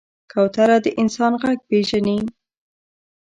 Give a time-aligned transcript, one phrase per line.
[0.31, 2.19] کوتره د انسان غږ پېژني.